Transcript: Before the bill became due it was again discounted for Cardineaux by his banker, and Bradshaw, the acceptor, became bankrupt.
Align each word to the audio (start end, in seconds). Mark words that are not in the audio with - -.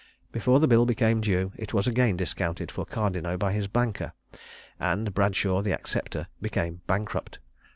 Before 0.31 0.59
the 0.59 0.67
bill 0.67 0.87
became 0.87 1.21
due 1.21 1.51
it 1.57 1.75
was 1.75 1.85
again 1.85 2.17
discounted 2.17 2.71
for 2.71 2.87
Cardineaux 2.87 3.37
by 3.37 3.53
his 3.53 3.67
banker, 3.67 4.13
and 4.79 5.13
Bradshaw, 5.13 5.61
the 5.61 5.73
acceptor, 5.73 6.25
became 6.41 6.81
bankrupt. 6.87 7.37